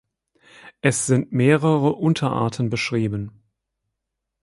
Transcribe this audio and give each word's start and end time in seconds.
Es 0.81 1.05
sind 1.05 1.31
mehrere 1.31 1.93
Unterarten 1.93 2.71
beschrieben. 2.71 3.43